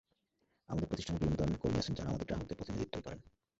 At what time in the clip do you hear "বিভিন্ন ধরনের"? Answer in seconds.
1.19-1.61